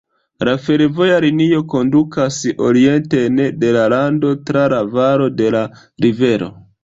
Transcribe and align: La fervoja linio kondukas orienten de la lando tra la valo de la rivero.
La 0.47 0.53
fervoja 0.67 1.17
linio 1.25 1.59
kondukas 1.73 2.39
orienten 2.69 3.37
de 3.65 3.71
la 3.77 3.85
lando 3.95 4.33
tra 4.49 4.67
la 4.75 4.81
valo 4.95 5.29
de 5.43 5.53
la 5.57 5.61
rivero. 6.07 6.49